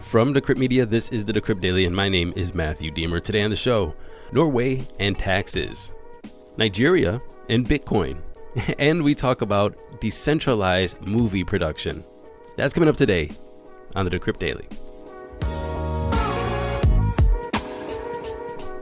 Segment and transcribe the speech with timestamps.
[0.00, 3.22] From Decrypt Media, this is the Decrypt Daily, and my name is Matthew Diemer.
[3.22, 3.94] Today on the show,
[4.32, 5.92] Norway and taxes,
[6.56, 8.18] Nigeria and Bitcoin,
[8.78, 12.02] and we talk about decentralized movie production.
[12.56, 13.30] That's coming up today
[13.94, 14.66] on the Decrypt Daily.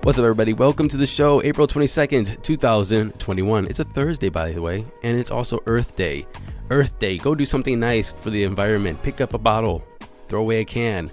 [0.05, 0.55] What's up, everybody?
[0.55, 3.67] Welcome to the show, April 22nd, 2021.
[3.67, 6.27] It's a Thursday, by the way, and it's also Earth Day.
[6.71, 9.03] Earth Day, go do something nice for the environment.
[9.03, 9.85] Pick up a bottle,
[10.29, 11.11] throw away a can,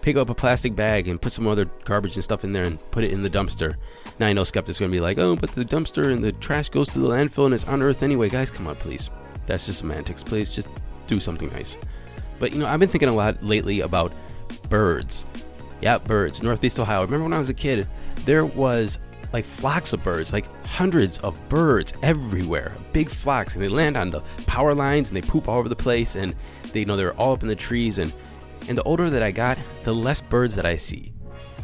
[0.00, 2.78] pick up a plastic bag, and put some other garbage and stuff in there and
[2.90, 3.76] put it in the dumpster.
[4.18, 6.32] Now, I know skeptics are going to be like, oh, but the dumpster and the
[6.32, 8.28] trash goes to the landfill and it's on Earth anyway.
[8.28, 9.10] Guys, come on, please.
[9.46, 10.22] That's just semantics.
[10.22, 10.68] Please just
[11.06, 11.76] do something nice.
[12.38, 14.12] But, you know, I've been thinking a lot lately about
[14.68, 15.24] birds.
[15.80, 16.42] Yeah, birds.
[16.42, 17.02] Northeast Ohio.
[17.02, 17.86] Remember when I was a kid,
[18.24, 18.98] there was
[19.32, 24.10] like flocks of birds, like hundreds of birds everywhere, big flocks, and they land on
[24.10, 26.34] the power lines and they poop all over the place, and
[26.72, 27.98] they you know they're all up in the trees.
[27.98, 28.12] And
[28.68, 31.12] and the older that I got, the less birds that I see.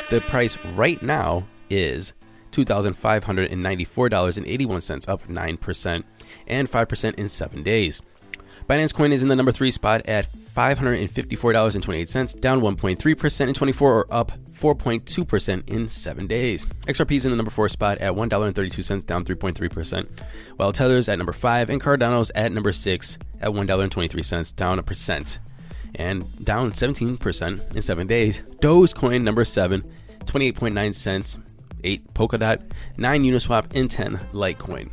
[0.09, 2.13] The price right now is
[2.51, 6.03] $2,594.81, up 9%
[6.45, 8.01] and 5% in seven days.
[8.69, 14.05] Binance Coin is in the number three spot at $554.28, down 1.3% in 24 or
[14.13, 16.65] up 4.2% in seven days.
[16.87, 20.19] XRP is in the number four spot at $1.32, down 3.3%,
[20.57, 25.39] while Tether's at number five and Cardano's at number six at $1.23, down a percent
[25.95, 28.39] and down 17% in seven days.
[28.61, 29.83] Dogecoin number seven,
[30.25, 31.37] 28.9 cents,
[31.83, 34.89] 8 Polkadot, 9 Uniswap, and 10 Litecoin.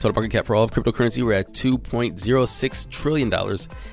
[0.00, 3.50] Total market cap for all of cryptocurrency, we're at $2.06 trillion and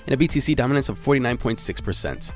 [0.07, 2.31] a BTC dominance of 49.6%.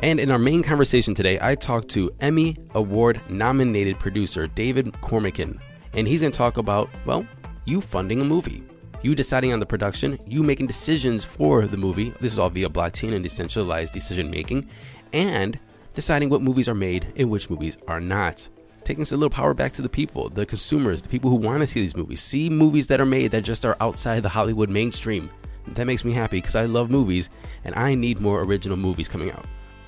[0.00, 5.58] And in our main conversation today, I talked to Emmy Award nominated producer David Cormican,
[5.94, 7.26] and he's going to talk about, well,
[7.64, 8.62] you funding a movie.
[9.02, 12.10] You deciding on the production, you making decisions for the movie.
[12.20, 14.68] This is all via blockchain and decentralized decision making,
[15.14, 15.58] and
[15.94, 18.48] deciding what movies are made and which movies are not
[18.84, 21.66] taking a little power back to the people, the consumers, the people who want to
[21.66, 22.20] see these movies.
[22.20, 25.30] See movies that are made that just are outside the Hollywood mainstream.
[25.68, 27.28] That makes me happy because I love movies
[27.64, 29.46] and I need more original movies coming out.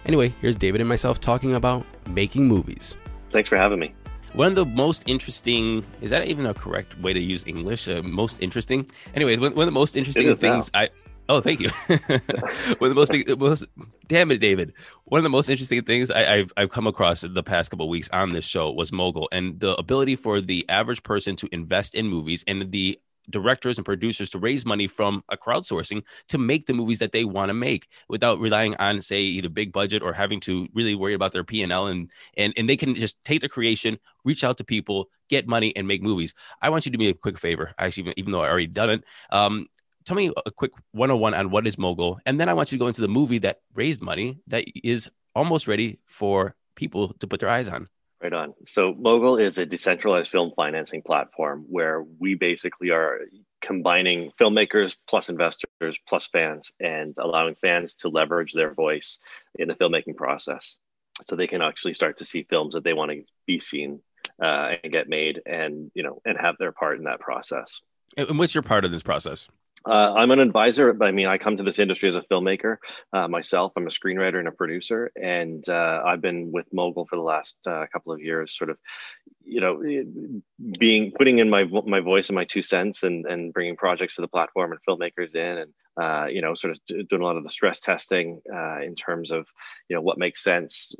[0.08, 2.96] Anyway, here's David and myself talking about making movies.
[3.30, 3.94] Thanks for having me.
[4.32, 7.88] One of the most interesting is that even a correct way to use English?
[7.88, 8.90] Uh, most interesting.
[9.14, 10.80] Anyway, one, one of the most interesting things now.
[10.80, 10.88] I
[11.30, 11.68] Oh, thank you.
[12.78, 13.64] one of the most, most,
[14.06, 14.72] damn it, David.
[15.04, 17.86] One of the most interesting things I, have I've come across in the past couple
[17.90, 21.94] weeks on this show was mogul and the ability for the average person to invest
[21.94, 22.98] in movies and the
[23.30, 27.24] directors and producers to raise money from a crowdsourcing to make the movies that they
[27.24, 31.14] want to make without relying on say either big budget or having to really worry
[31.14, 34.64] about their P&L and and and they can just take the creation, reach out to
[34.64, 36.34] people, get money and make movies.
[36.62, 37.72] I want you to do me a quick favor.
[37.78, 39.68] Actually even though I already done it, um,
[40.08, 42.82] tell me a quick 101 on what is mogul and then i want you to
[42.82, 47.40] go into the movie that raised money that is almost ready for people to put
[47.40, 47.86] their eyes on
[48.22, 48.54] Right on.
[48.66, 53.20] So Mogul is a decentralized film financing platform where we basically are
[53.62, 59.20] combining filmmakers plus investors plus fans and allowing fans to leverage their voice
[59.56, 60.76] in the filmmaking process.
[61.22, 64.00] So they can actually start to see films that they want to be seen
[64.42, 67.80] uh, and get made and you know and have their part in that process.
[68.16, 69.48] And what's your part of this process
[69.88, 72.76] uh, I'm an advisor, but I mean, I come to this industry as a filmmaker
[73.12, 73.72] uh, myself.
[73.76, 77.56] I'm a screenwriter and a producer, and uh, I've been with Mogul for the last
[77.66, 78.78] uh, couple of years, sort of,
[79.44, 79.82] you know,
[80.78, 84.20] being putting in my my voice and my two cents, and and bringing projects to
[84.20, 87.44] the platform and filmmakers in, and uh, you know, sort of doing a lot of
[87.44, 89.46] the stress testing uh, in terms of,
[89.88, 90.94] you know, what makes sense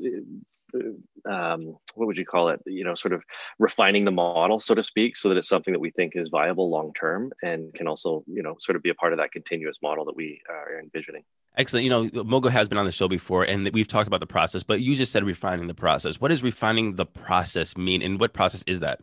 [1.29, 2.61] um, what would you call it?
[2.65, 3.23] You know, sort of
[3.57, 6.69] refining the model, so to speak, so that it's something that we think is viable
[6.69, 9.77] long term and can also, you know, sort of be a part of that continuous
[9.81, 11.23] model that we are envisioning.
[11.57, 11.83] Excellent.
[11.83, 14.63] You know, Mogul has been on the show before, and we've talked about the process,
[14.63, 16.21] but you just said refining the process.
[16.21, 19.01] What does refining the process mean, and what process is that?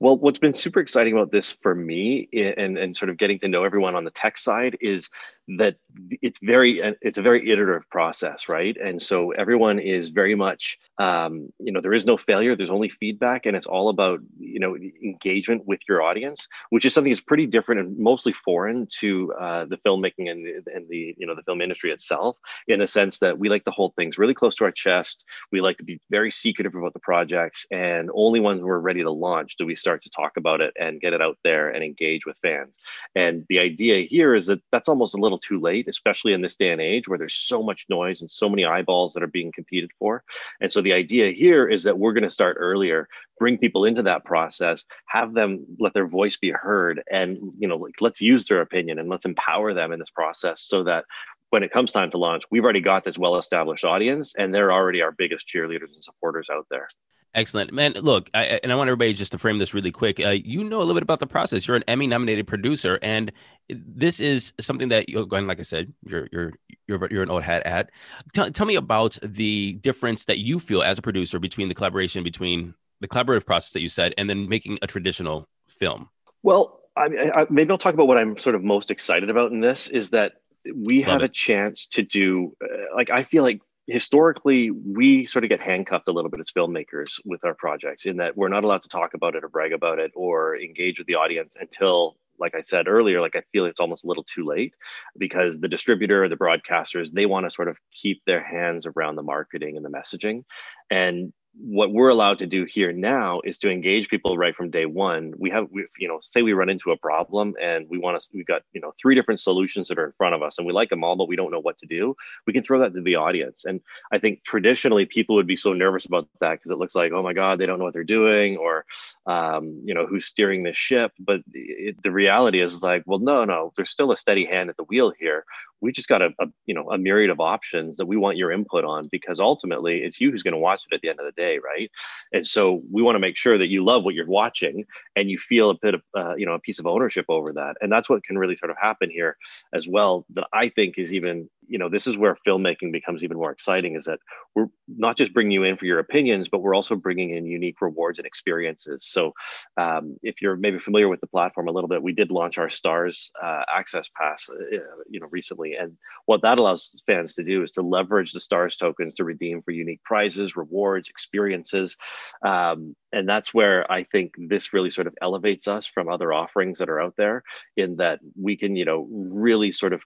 [0.00, 3.48] Well, what's been super exciting about this for me and, and sort of getting to
[3.48, 5.08] know everyone on the tech side is
[5.56, 5.76] that
[6.20, 8.76] it's very it's a very iterative process right?
[8.76, 12.88] And so everyone is very much um, you know there is no failure there's only
[12.88, 17.20] feedback and it's all about you know engagement with your audience which is something that's
[17.20, 21.34] pretty different and mostly foreign to uh, the filmmaking and the, and the you know
[21.34, 22.36] the film industry itself
[22.66, 25.60] in the sense that we like to hold things really close to our chest we
[25.60, 29.56] like to be very secretive about the projects and only when we're ready to launch
[29.58, 32.36] do we start to talk about it and get it out there and engage with
[32.42, 32.72] fans
[33.14, 36.56] and the idea here is that that's almost a little too late, especially in this
[36.56, 39.52] day and age where there's so much noise and so many eyeballs that are being
[39.52, 40.22] competed for.
[40.60, 43.08] And so the idea here is that we're going to start earlier,
[43.38, 47.76] bring people into that process, have them let their voice be heard, and you know,
[47.76, 51.04] like let's use their opinion and let's empower them in this process so that
[51.50, 55.00] when it comes time to launch, we've already got this well-established audience, and they're already
[55.00, 56.88] our biggest cheerleaders and supporters out there.
[57.34, 57.92] Excellent, man.
[57.92, 60.18] Look, I, and I want everybody just to frame this really quick.
[60.18, 61.68] Uh, you know a little bit about the process.
[61.68, 63.30] You're an Emmy-nominated producer, and
[63.68, 65.46] this is something that you're going.
[65.46, 66.52] Like I said, you're you're
[66.86, 67.90] you're you're an old hat at.
[68.32, 72.24] Tell, tell me about the difference that you feel as a producer between the collaboration
[72.24, 76.08] between the collaborative process that you said, and then making a traditional film.
[76.42, 79.60] Well, I, I, maybe I'll talk about what I'm sort of most excited about in
[79.60, 80.32] this is that
[80.74, 81.26] we Love have it.
[81.26, 82.56] a chance to do.
[82.62, 86.50] Uh, like I feel like historically we sort of get handcuffed a little bit as
[86.50, 89.72] filmmakers with our projects in that we're not allowed to talk about it or brag
[89.72, 93.64] about it or engage with the audience until like i said earlier like i feel
[93.64, 94.74] it's almost a little too late
[95.16, 99.16] because the distributor or the broadcasters they want to sort of keep their hands around
[99.16, 100.44] the marketing and the messaging.
[100.90, 104.86] And what we're allowed to do here now is to engage people right from day
[104.86, 105.34] one.
[105.38, 108.28] We have we, you know say we run into a problem and we want to
[108.32, 110.72] we've got you know three different solutions that are in front of us and we
[110.72, 112.14] like them all but we don't know what to do
[112.46, 113.64] we can throw that to the audience.
[113.64, 113.80] And
[114.12, 117.22] i think traditionally people would be so nervous about that because it looks like oh
[117.22, 118.84] my god they don't know what they're doing or
[119.26, 121.12] um, you know who's steering this ship?
[121.18, 124.76] But it, the reality is like well no no there's still a steady hand at
[124.76, 125.44] the wheel here
[125.80, 128.50] we just got a, a, you know a myriad of options that we want your
[128.52, 131.26] input on because ultimately it's you who's going to watch it at the end of
[131.26, 131.90] the day right?
[132.32, 134.84] And so we want to make sure that you love what you're watching
[135.16, 137.76] and you feel a bit of uh, you know a piece of ownership over that.
[137.80, 139.36] And that's what can really sort of happen here
[139.72, 143.36] as well that i think is even you know this is where filmmaking becomes even
[143.36, 144.18] more exciting is that
[144.54, 147.80] we're not just bringing you in for your opinions but we're also bringing in unique
[147.80, 149.06] rewards and experiences.
[149.06, 149.32] So
[149.76, 152.70] um, if you're maybe familiar with the platform a little bit we did launch our
[152.70, 154.76] stars uh, access pass uh,
[155.08, 155.74] you know recently.
[155.74, 155.96] And
[156.26, 159.70] what that allows fans to do is to leverage the stars tokens to redeem for
[159.70, 161.96] unique prizes rewards experiences.
[162.44, 166.78] Um, and that's where i think this really sort of elevates us from other offerings
[166.78, 167.42] that are out there
[167.76, 170.02] in that we can you know really sort of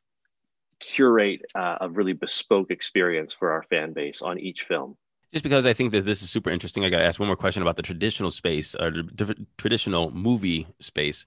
[0.83, 4.97] curate uh, a really bespoke experience for our fan base on each film.
[5.33, 7.37] Just because I think that this is super interesting, I got to ask one more
[7.37, 11.25] question about the traditional space or the traditional movie space.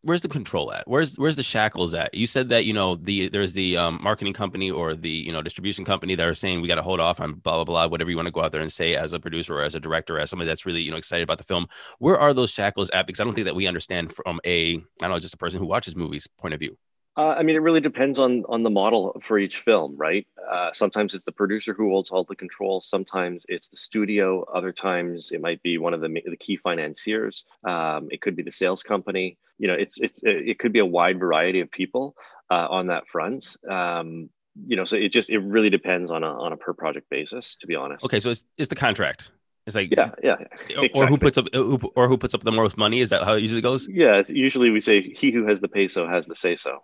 [0.00, 0.88] Where's the control at?
[0.88, 2.14] Where's where's the shackles at?
[2.14, 5.42] You said that you know the there's the um, marketing company or the you know
[5.42, 8.08] distribution company that are saying we got to hold off on blah blah blah whatever
[8.08, 10.16] you want to go out there and say as a producer or as a director
[10.16, 11.66] or as somebody that's really you know excited about the film.
[11.98, 13.06] Where are those shackles at?
[13.06, 15.58] Because I don't think that we understand from a I don't know just a person
[15.58, 16.78] who watches movies point of view.
[17.18, 20.24] Uh, I mean, it really depends on on the model for each film, right?
[20.48, 22.80] Uh, sometimes it's the producer who holds all the control.
[22.80, 24.44] Sometimes it's the studio.
[24.44, 27.44] Other times it might be one of the, the key financiers.
[27.64, 29.36] Um, it could be the sales company.
[29.58, 32.14] You know, it's it's it could be a wide variety of people
[32.52, 33.56] uh, on that front.
[33.68, 34.30] Um,
[34.64, 37.56] you know, so it just it really depends on a on a per project basis.
[37.56, 38.04] To be honest.
[38.04, 39.32] Okay, so it's, it's the contract.
[39.66, 40.36] It's like Yeah, yeah.
[40.78, 43.00] or, or who puts up or who puts up the most money?
[43.00, 43.88] Is that how it usually goes?
[43.90, 46.78] Yeah, it's usually we say he who has the peso has the say so.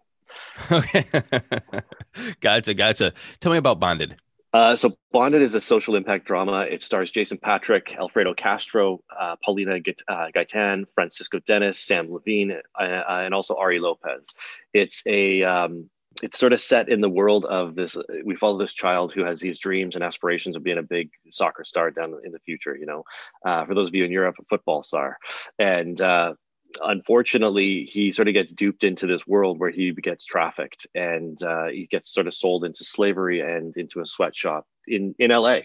[0.71, 1.05] Okay,
[2.41, 3.13] gotcha, gotcha.
[3.41, 4.17] Tell me about Bonded.
[4.55, 6.61] Uh, so Bonded is a social impact drama.
[6.61, 12.61] It stars Jason Patric, Alfredo Castro, uh, Paulina Gait- uh, Gaitan, Francisco Denis, Sam Levine,
[12.81, 14.33] uh, uh, and also Ari Lopez.
[14.73, 15.91] It's a um,
[16.23, 17.97] it's sort of set in the world of this.
[18.25, 21.65] We follow this child who has these dreams and aspirations of being a big soccer
[21.65, 22.77] star down in the future.
[22.77, 23.05] You know,
[23.45, 25.19] uh, for those of you in Europe, a football star,
[25.59, 26.01] and
[26.83, 31.67] unfortunately, he sort of gets duped into this world where he gets trafficked and uh,
[31.67, 35.59] he gets sort of sold into slavery and into a sweatshop in, in LA,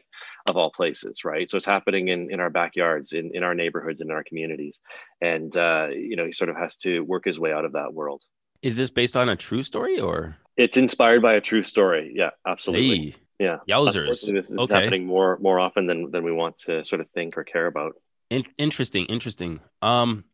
[0.48, 1.50] of all places, right?
[1.50, 4.80] So it's happening in, in our backyards, in, in our neighborhoods, in our communities.
[5.22, 7.94] And, uh, you know, he sort of has to work his way out of that
[7.94, 8.22] world.
[8.62, 10.38] Is this based on a true story or?
[10.58, 12.12] It's inspired by a true story.
[12.16, 13.12] Yeah, absolutely.
[13.12, 13.58] Hey, yeah.
[13.70, 14.22] yowzers.
[14.30, 14.74] This is Okay.
[14.74, 17.96] happening more more often than, than we want to sort of think or care about.
[18.30, 19.62] in- interesting, interesting.
[19.82, 20.26] Um,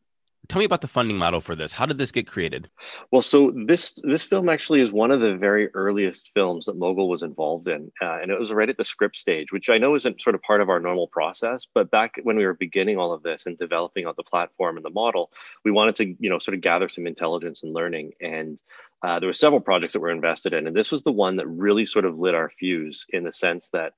[0.47, 1.71] tell me about the funding model for this.
[1.71, 2.69] How did this get created?
[3.11, 7.09] Well, so this this film actually is one of the very earliest films that Mogul
[7.09, 9.95] was involved in, uh, and it was right at the script stage, which I know
[9.95, 11.65] isn't sort of part of our normal process.
[11.73, 14.85] But back when we were beginning all of this and developing out the platform and
[14.85, 15.31] the model,
[15.63, 18.59] we wanted to you know sort of gather some intelligence and learning, and
[19.03, 21.47] uh, there were several projects that were invested in, and this was the one that
[21.47, 23.93] really sort of lit our fuse in the sense that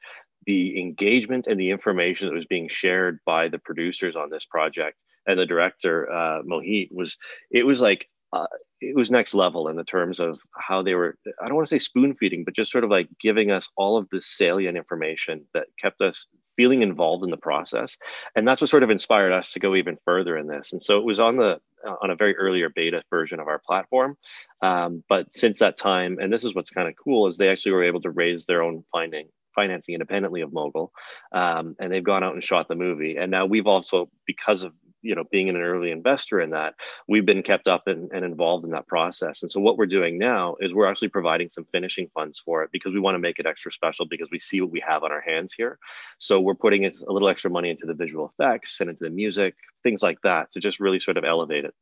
[0.46, 4.98] the engagement and the information that was being shared by the producers on this project
[5.28, 7.18] and the director uh, Mohit was
[7.52, 8.48] it was like uh,
[8.82, 11.74] it was next level in the terms of how they were i don't want to
[11.74, 15.46] say spoon feeding but just sort of like giving us all of this salient information
[15.54, 17.98] that kept us feeling involved in the process.
[18.36, 20.74] And that's what sort of inspired us to go even further in this.
[20.74, 23.62] And so it was on the uh, on a very earlier beta version of our
[23.66, 24.18] platform.
[24.64, 27.74] Um, but since that time and this is what's kind of cool is they actually
[27.74, 30.92] were able to raise their own finding financing independently of mogul.
[31.32, 33.18] Um, and they've gone out and shot the movie.
[33.18, 34.74] And now we've also because of
[35.08, 36.76] you know being an early investor in that
[37.08, 39.42] we've been kept up and, and involved in that process.
[39.42, 42.70] And so what we're doing now is we're actually providing some finishing funds for it
[42.72, 45.12] because we want to make it extra special because we see what we have on
[45.12, 45.80] our hands here.
[46.20, 49.56] So we're putting a little extra money into the visual effects and into the music
[49.84, 51.74] things like that to just really sort of elevate it.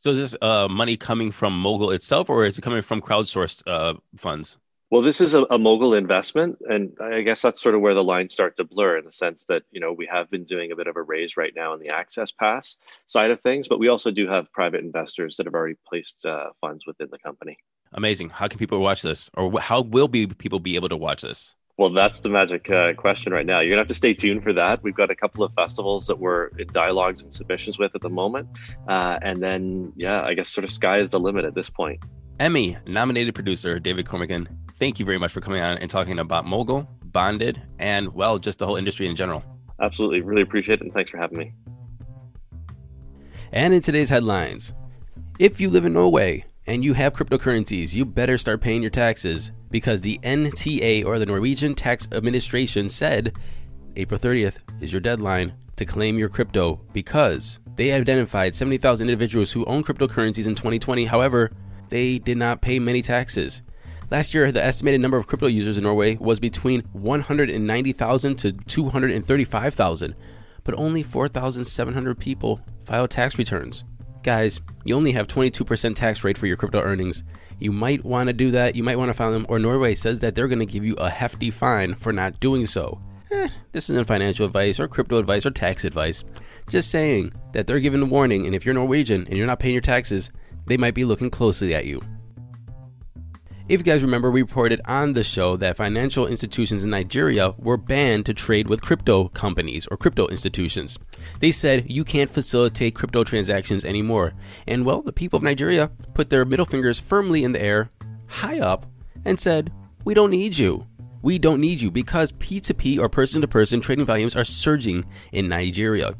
[0.00, 3.62] So is this uh, money coming from Mogul itself, or is it coming from crowdsourced
[3.68, 4.58] uh, funds?
[4.92, 8.04] Well, this is a, a mogul investment, and I guess that's sort of where the
[8.04, 10.76] lines start to blur in the sense that you know we have been doing a
[10.76, 13.88] bit of a raise right now in the access pass side of things, but we
[13.88, 17.56] also do have private investors that have already placed uh, funds within the company.
[17.94, 18.28] Amazing.
[18.28, 21.56] How can people watch this, or how will be people be able to watch this?
[21.78, 23.60] Well, that's the magic uh, question right now.
[23.60, 24.82] You're gonna have to stay tuned for that.
[24.82, 28.10] We've got a couple of festivals that we're in dialogues and submissions with at the
[28.10, 28.50] moment,
[28.88, 32.04] uh, and then yeah, I guess sort of sky is the limit at this point.
[32.42, 36.44] Emmy nominated producer David Cormican, thank you very much for coming on and talking about
[36.44, 39.44] Mogul, Bonded, and well, just the whole industry in general.
[39.80, 41.52] Absolutely, really appreciate it, and thanks for having me.
[43.52, 44.74] And in today's headlines,
[45.38, 49.52] if you live in Norway and you have cryptocurrencies, you better start paying your taxes
[49.70, 53.36] because the NTA or the Norwegian Tax Administration said
[53.94, 59.64] April 30th is your deadline to claim your crypto because they identified 70,000 individuals who
[59.66, 61.04] own cryptocurrencies in 2020.
[61.04, 61.52] However,
[61.92, 63.60] they did not pay many taxes.
[64.10, 70.14] Last year, the estimated number of crypto users in Norway was between 190,000 to 235,000,
[70.64, 73.84] but only 4,700 people filed tax returns.
[74.22, 77.24] Guys, you only have 22% tax rate for your crypto earnings.
[77.58, 80.20] You might want to do that, you might want to file them, or Norway says
[80.20, 83.00] that they're going to give you a hefty fine for not doing so.
[83.30, 86.24] Eh, this isn't financial advice or crypto advice or tax advice.
[86.70, 89.74] Just saying that they're giving a warning, and if you're Norwegian and you're not paying
[89.74, 90.30] your taxes,
[90.66, 92.00] they might be looking closely at you.
[93.68, 97.76] If you guys remember, we reported on the show that financial institutions in Nigeria were
[97.76, 100.98] banned to trade with crypto companies or crypto institutions.
[101.38, 104.34] They said you can't facilitate crypto transactions anymore.
[104.66, 107.88] And well, the people of Nigeria put their middle fingers firmly in the air,
[108.26, 108.84] high up,
[109.24, 109.72] and said,
[110.04, 110.86] We don't need you.
[111.22, 115.48] We don't need you because P2P or person to person trading volumes are surging in
[115.48, 116.16] Nigeria.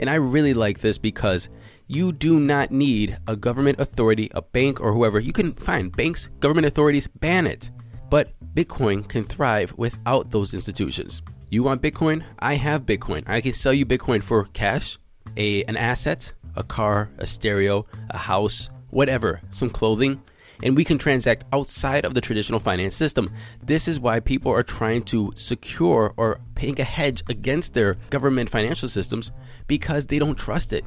[0.00, 1.48] And I really like this because
[1.88, 5.18] you do not need a government authority, a bank, or whoever.
[5.18, 7.70] You can find banks, government authorities, ban it.
[8.10, 11.22] But Bitcoin can thrive without those institutions.
[11.48, 12.24] You want Bitcoin?
[12.38, 13.24] I have Bitcoin.
[13.26, 14.98] I can sell you Bitcoin for cash,
[15.36, 20.20] a an asset, a car, a stereo, a house, whatever, some clothing.
[20.62, 23.30] and we can transact outside of the traditional finance system.
[23.62, 28.50] This is why people are trying to secure or make a hedge against their government
[28.50, 29.30] financial systems
[29.66, 30.84] because they don't trust it.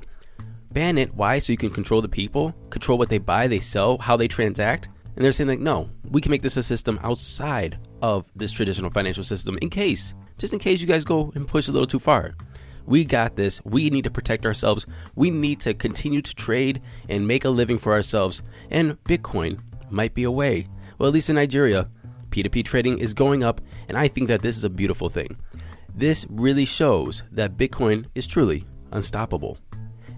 [0.72, 1.14] Ban it.
[1.14, 1.40] Why?
[1.40, 4.90] So you can control the people, control what they buy, they sell, how they transact.
[5.16, 8.90] And they're saying, like, no, we can make this a system outside of this traditional
[8.90, 12.00] financial system in case, just in case you guys go and push a little too
[12.00, 12.36] far.
[12.86, 13.64] We got this.
[13.64, 14.86] We need to protect ourselves.
[15.16, 18.42] We need to continue to trade and make a living for ourselves.
[18.70, 19.60] And Bitcoin
[19.90, 20.68] might be a way.
[20.98, 21.90] Well, at least in Nigeria,
[22.30, 25.38] P2P trading is going up, and I think that this is a beautiful thing.
[25.94, 29.58] This really shows that Bitcoin is truly unstoppable.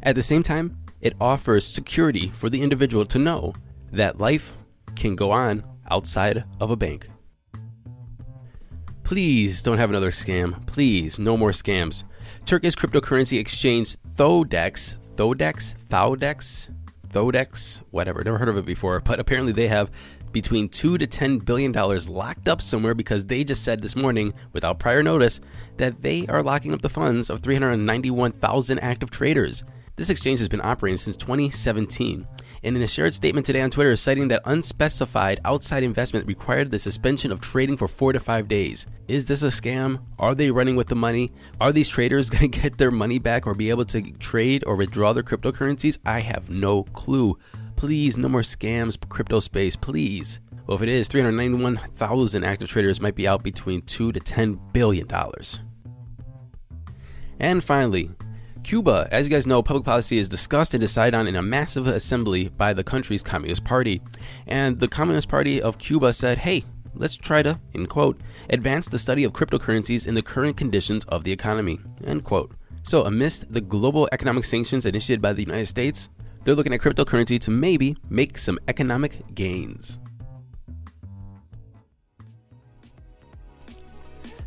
[0.04, 3.54] At the same time, it offers security for the individual to know
[3.92, 4.56] that life
[4.98, 7.08] can go on outside of a bank.
[9.04, 10.66] Please don't have another scam.
[10.68, 12.04] Please, no more scams.
[12.46, 16.70] Turkish cryptocurrency exchange Thodex, Thodex, Thodex,
[17.10, 18.24] Thodex, whatever.
[18.24, 19.90] Never heard of it before, but apparently they have
[20.34, 24.34] between two to ten billion dollars locked up somewhere because they just said this morning,
[24.52, 25.40] without prior notice,
[25.78, 29.64] that they are locking up the funds of 391,000 active traders.
[29.96, 32.28] This exchange has been operating since 2017
[32.64, 36.80] and in a shared statement today on Twitter, citing that unspecified outside investment required the
[36.80, 38.88] suspension of trading for four to five days.
[39.08, 40.02] Is this a scam?
[40.18, 41.32] Are they running with the money?
[41.62, 44.76] Are these traders going to get their money back or be able to trade or
[44.76, 46.00] withdraw their cryptocurrencies?
[46.06, 47.38] I have no clue.
[47.76, 50.40] Please, no more scams, crypto space, please.
[50.66, 55.06] Well, if it is, 391,000 active traders might be out between 2 to 10 billion
[55.06, 55.62] dollars.
[57.40, 58.10] And finally,
[58.64, 61.88] Cuba, as you guys know, public policy is discussed and decided on in a massive
[61.88, 64.02] assembly by the country's Communist Party.
[64.48, 66.64] And the Communist Party of Cuba said, hey,
[66.96, 71.24] let's try to, in quote, advance the study of cryptocurrencies in the current conditions of
[71.24, 72.54] the economy, end quote.
[72.84, 76.10] So, amidst the global economic sanctions initiated by the United States,
[76.44, 80.00] they're looking at cryptocurrency to maybe make some economic gains.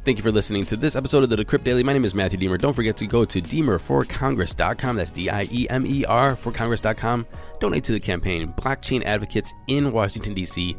[0.07, 1.83] Thank you for listening to this episode of the Decrypt Daily.
[1.83, 2.61] My name is Matthew Diemer.
[2.61, 4.95] Don't forget to go to diemerforcongress.com.
[4.95, 7.27] That's D I E M E R for Congress.com.
[7.59, 8.53] Donate to the campaign.
[8.53, 10.77] Blockchain advocates in Washington, D.C.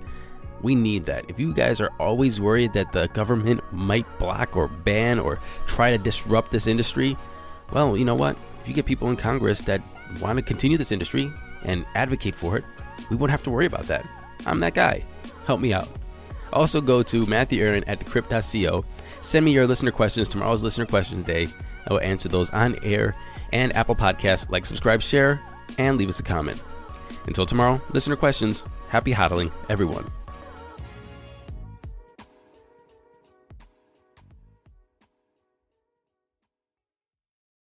[0.61, 1.29] We need that.
[1.29, 5.91] If you guys are always worried that the government might block or ban or try
[5.91, 7.17] to disrupt this industry,
[7.73, 8.37] well, you know what?
[8.61, 9.81] If you get people in Congress that
[10.21, 11.29] want to continue this industry
[11.65, 12.63] and advocate for it,
[13.09, 14.07] we won't have to worry about that.
[14.45, 15.03] I'm that guy.
[15.45, 15.89] Help me out.
[16.53, 18.85] Also, go to Matthew Aaron at decrypt.co
[19.21, 20.29] Send me your listener questions.
[20.29, 21.47] Tomorrow's Listener Questions Day.
[21.87, 23.15] I will answer those on air
[23.53, 24.49] and Apple Podcasts.
[24.49, 25.41] Like, subscribe, share,
[25.77, 26.61] and leave us a comment.
[27.27, 28.63] Until tomorrow, listener questions.
[28.89, 30.09] Happy hodling, everyone.